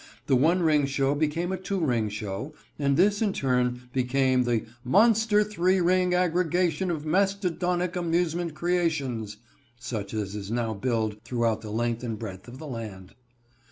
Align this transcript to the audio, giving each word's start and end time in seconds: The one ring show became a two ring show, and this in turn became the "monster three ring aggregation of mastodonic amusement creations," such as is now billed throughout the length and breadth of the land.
The 0.25 0.35
one 0.35 0.63
ring 0.63 0.87
show 0.87 1.13
became 1.13 1.51
a 1.51 1.57
two 1.57 1.79
ring 1.79 2.09
show, 2.09 2.55
and 2.79 2.97
this 2.97 3.21
in 3.21 3.33
turn 3.33 3.87
became 3.93 4.45
the 4.45 4.65
"monster 4.83 5.43
three 5.43 5.79
ring 5.79 6.15
aggregation 6.15 6.89
of 6.89 7.05
mastodonic 7.05 7.95
amusement 7.95 8.55
creations," 8.55 9.37
such 9.79 10.15
as 10.15 10.33
is 10.35 10.49
now 10.49 10.73
billed 10.73 11.21
throughout 11.23 11.61
the 11.61 11.69
length 11.69 12.01
and 12.03 12.17
breadth 12.17 12.47
of 12.47 12.57
the 12.57 12.65
land. 12.65 13.13